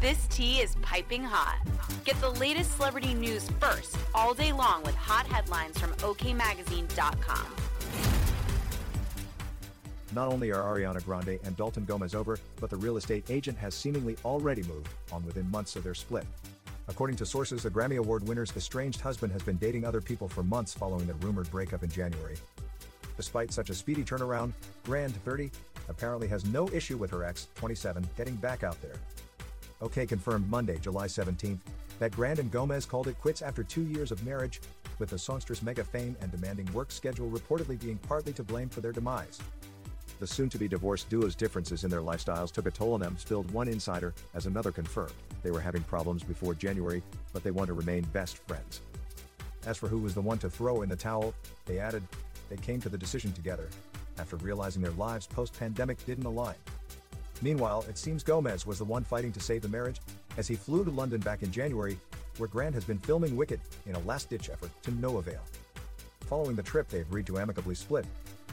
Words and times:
This 0.00 0.28
tea 0.28 0.60
is 0.60 0.76
piping 0.80 1.24
hot. 1.24 1.58
Get 2.04 2.20
the 2.20 2.30
latest 2.30 2.76
celebrity 2.76 3.14
news 3.14 3.50
first 3.58 3.98
all 4.14 4.32
day 4.32 4.52
long 4.52 4.84
with 4.84 4.94
hot 4.94 5.26
headlines 5.26 5.76
from 5.76 5.90
OKMagazine.com. 5.94 7.46
Not 10.14 10.28
only 10.28 10.52
are 10.52 10.62
Ariana 10.62 11.04
Grande 11.04 11.40
and 11.42 11.56
Dalton 11.56 11.84
Gomez 11.84 12.14
over, 12.14 12.38
but 12.60 12.70
the 12.70 12.76
real 12.76 12.96
estate 12.96 13.28
agent 13.28 13.58
has 13.58 13.74
seemingly 13.74 14.16
already 14.24 14.62
moved 14.62 14.88
on 15.10 15.26
within 15.26 15.50
months 15.50 15.74
of 15.74 15.82
their 15.82 15.94
split. 15.94 16.24
According 16.86 17.16
to 17.16 17.26
sources, 17.26 17.64
the 17.64 17.70
Grammy 17.70 17.98
Award 17.98 18.26
winner's 18.28 18.56
estranged 18.56 19.00
husband 19.00 19.32
has 19.32 19.42
been 19.42 19.56
dating 19.56 19.84
other 19.84 20.00
people 20.00 20.28
for 20.28 20.44
months 20.44 20.72
following 20.72 21.06
their 21.06 21.16
rumored 21.16 21.50
breakup 21.50 21.82
in 21.82 21.90
January. 21.90 22.36
Despite 23.16 23.52
such 23.52 23.68
a 23.68 23.74
speedy 23.74 24.04
turnaround, 24.04 24.52
Grande 24.84 25.16
30 25.24 25.50
apparently 25.88 26.28
has 26.28 26.44
no 26.44 26.68
issue 26.68 26.96
with 26.96 27.10
her 27.10 27.24
ex, 27.24 27.48
27, 27.56 28.08
getting 28.16 28.36
back 28.36 28.62
out 28.62 28.80
there. 28.80 28.94
OK 29.80 30.06
confirmed 30.06 30.48
Monday, 30.50 30.78
July 30.78 31.06
17th, 31.06 31.60
that 31.98 32.12
Grande 32.12 32.40
and 32.40 32.50
Gomez 32.50 32.84
called 32.84 33.08
it 33.08 33.20
quits 33.20 33.42
after 33.42 33.62
two 33.62 33.82
years 33.82 34.10
of 34.10 34.24
marriage, 34.24 34.60
with 34.98 35.10
the 35.10 35.18
songstress 35.18 35.62
mega 35.62 35.84
fame 35.84 36.16
and 36.20 36.30
demanding 36.32 36.70
work 36.72 36.90
schedule 36.90 37.30
reportedly 37.30 37.80
being 37.80 37.98
partly 37.98 38.32
to 38.32 38.42
blame 38.42 38.68
for 38.68 38.80
their 38.80 38.92
demise. 38.92 39.38
The 40.18 40.26
soon-to-be 40.26 40.66
divorced 40.66 41.08
duo's 41.08 41.36
differences 41.36 41.84
in 41.84 41.90
their 41.90 42.00
lifestyles 42.00 42.50
took 42.50 42.66
a 42.66 42.72
toll 42.72 42.94
on 42.94 43.00
them, 43.00 43.16
spilled 43.18 43.48
one 43.52 43.68
insider, 43.68 44.14
as 44.34 44.46
another 44.46 44.72
confirmed. 44.72 45.12
They 45.44 45.52
were 45.52 45.60
having 45.60 45.82
problems 45.82 46.24
before 46.24 46.54
January, 46.54 47.04
but 47.32 47.44
they 47.44 47.52
want 47.52 47.68
to 47.68 47.74
remain 47.74 48.02
best 48.12 48.38
friends. 48.48 48.80
As 49.64 49.76
for 49.76 49.86
who 49.86 49.98
was 49.98 50.14
the 50.14 50.20
one 50.20 50.38
to 50.38 50.50
throw 50.50 50.82
in 50.82 50.88
the 50.88 50.96
towel, 50.96 51.34
they 51.66 51.78
added, 51.78 52.02
they 52.48 52.56
came 52.56 52.80
to 52.80 52.88
the 52.88 52.98
decision 52.98 53.32
together, 53.32 53.68
after 54.18 54.36
realizing 54.38 54.82
their 54.82 54.90
lives 54.92 55.28
post-pandemic 55.28 56.04
didn't 56.04 56.26
align. 56.26 56.56
Meanwhile, 57.40 57.84
it 57.88 57.96
seems 57.96 58.22
Gomez 58.22 58.66
was 58.66 58.78
the 58.78 58.84
one 58.84 59.04
fighting 59.04 59.32
to 59.32 59.40
save 59.40 59.62
the 59.62 59.68
marriage, 59.68 60.00
as 60.36 60.48
he 60.48 60.56
flew 60.56 60.84
to 60.84 60.90
London 60.90 61.20
back 61.20 61.42
in 61.42 61.52
January, 61.52 61.98
where 62.36 62.48
Grande 62.48 62.74
has 62.74 62.84
been 62.84 62.98
filming 62.98 63.36
Wicked 63.36 63.60
in 63.86 63.94
a 63.94 64.00
last-ditch 64.00 64.50
effort 64.50 64.70
to 64.82 64.90
no 64.92 65.18
avail. 65.18 65.40
Following 66.22 66.56
the 66.56 66.62
trip, 66.62 66.88
they 66.88 67.00
agreed 67.00 67.26
to 67.26 67.38
amicably 67.38 67.74
split, 67.74 68.04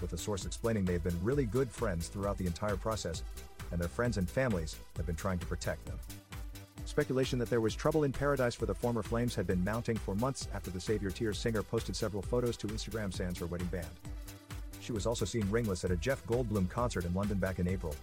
with 0.02 0.12
the 0.12 0.18
source 0.18 0.46
explaining 0.46 0.86
they 0.86 0.94
have 0.94 1.04
been 1.04 1.20
really 1.24 1.46
good 1.46 1.70
friends 1.70 2.08
throughout 2.08 2.38
the 2.38 2.46
entire 2.46 2.78
process, 2.78 3.24
and 3.72 3.82
their 3.82 3.88
friends 3.88 4.18
and 4.18 4.30
families 4.30 4.78
have 4.98 5.06
been 5.06 5.16
trying 5.16 5.40
to 5.40 5.46
protect 5.46 5.86
them. 5.86 5.98
Speculation 6.86 7.40
that 7.40 7.50
there 7.50 7.62
was 7.62 7.74
trouble 7.74 8.04
in 8.04 8.12
paradise 8.12 8.54
for 8.54 8.68
the 8.68 8.76
former 8.76 9.02
Flames 9.02 9.34
had 9.34 9.48
been 9.48 9.64
mounting 9.64 9.98
for 9.98 10.14
months 10.16 10.48
after 10.54 10.70
the 10.70 10.80
Save 10.80 11.02
Your 11.02 11.12
Tears 11.12 11.40
singer 11.40 11.64
posted 11.64 11.96
several 11.96 12.22
photos 12.22 12.56
to 12.58 12.68
Instagram 12.68 13.12
sans 13.12 13.40
her 13.40 13.48
wedding 13.48 13.68
band. 13.68 13.88
She 14.80 14.92
was 14.92 15.08
also 15.08 15.26
seen 15.26 15.50
ringless 15.50 15.84
at 15.84 15.90
a 15.90 15.98
Jeff 15.98 16.24
Goldblum 16.28 16.70
concert 16.70 17.06
in 17.06 17.14
London 17.16 17.40
back 17.40 17.58
in 17.58 17.68
April. 17.68 17.96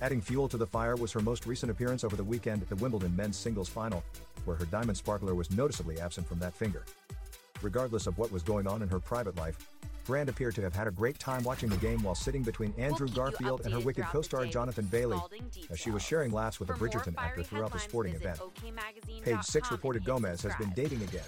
Adding 0.00 0.20
fuel 0.20 0.48
to 0.48 0.56
the 0.56 0.66
fire 0.66 0.94
was 0.94 1.10
her 1.12 1.20
most 1.20 1.44
recent 1.46 1.72
appearance 1.72 2.04
over 2.04 2.14
the 2.14 2.22
weekend 2.22 2.62
at 2.62 2.68
the 2.68 2.76
Wimbledon 2.76 3.14
men's 3.16 3.36
singles 3.36 3.68
final, 3.68 4.04
where 4.44 4.56
her 4.56 4.64
diamond 4.66 4.96
sparkler 4.96 5.34
was 5.34 5.50
noticeably 5.50 6.00
absent 6.00 6.28
from 6.28 6.38
that 6.38 6.54
finger. 6.54 6.84
Regardless 7.62 8.06
of 8.06 8.16
what 8.16 8.30
was 8.30 8.44
going 8.44 8.68
on 8.68 8.82
in 8.82 8.88
her 8.88 9.00
private 9.00 9.36
life, 9.36 9.58
Grande 10.06 10.28
appeared 10.28 10.54
to 10.54 10.62
have 10.62 10.74
had 10.74 10.86
a 10.86 10.92
great 10.92 11.18
time 11.18 11.42
watching 11.42 11.68
the 11.68 11.76
game 11.76 12.02
while 12.02 12.14
sitting 12.14 12.42
between 12.42 12.72
Andrew 12.78 13.08
We'll 13.08 13.16
Garfield 13.16 13.62
and 13.64 13.74
her 13.74 13.80
Wicked 13.80 14.04
co-star 14.04 14.46
Jonathan 14.46 14.86
Bailey, 14.86 15.20
as 15.68 15.78
she 15.78 15.90
was 15.90 16.02
sharing 16.02 16.32
laughs 16.32 16.60
with 16.60 16.70
a 16.70 16.74
For 16.74 16.78
more 16.78 16.88
Bridgerton 16.88 17.14
actor 17.18 17.42
throughout 17.42 17.72
the 17.72 17.78
sporting 17.78 18.14
event. 18.14 18.40
Page 19.22 19.42
6 19.42 19.72
reported 19.72 20.04
Gomez 20.04 20.40
has 20.42 20.54
been 20.54 20.70
dating 20.70 21.02
again. 21.02 21.24